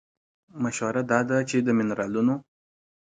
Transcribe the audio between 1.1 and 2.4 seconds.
دا ده چې د مېنرالونو